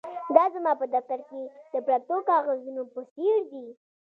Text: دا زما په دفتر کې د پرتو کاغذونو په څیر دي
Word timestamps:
دا 0.35 0.43
زما 0.55 0.71
په 0.81 0.85
دفتر 0.95 1.19
کې 1.29 1.41
د 1.73 1.75
پرتو 1.87 2.17
کاغذونو 2.29 2.81
په 2.93 2.99
څیر 3.13 3.39
دي 3.51 3.65